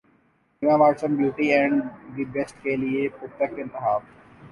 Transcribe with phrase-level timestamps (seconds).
[0.61, 1.73] Emma Watson Beauty and
[2.15, 4.01] the Beast کے لیے perfect انتخاب